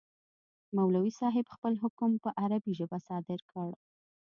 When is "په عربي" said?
2.23-2.71